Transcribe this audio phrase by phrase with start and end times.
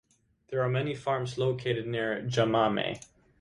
[0.47, 2.99] There are many farms located near Jamame.